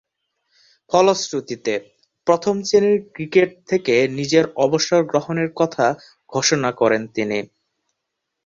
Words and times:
ফলশ্রুতিতে, 0.91 1.73
প্রথম-শ্রেণীর 2.27 2.99
ক্রিকেট 3.13 3.49
থেকে 3.67 3.95
নিজের 4.17 4.45
অবসর 4.57 5.01
গ্রহণের 5.03 5.49
কথা 5.55 5.85
ঘোষণা 6.29 6.69
করেন 6.71 7.01
তিনি। 7.07 7.39